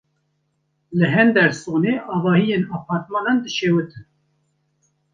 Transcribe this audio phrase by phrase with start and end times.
[0.97, 4.05] Li Hendersonê avahiyên apartmanan dişewitin.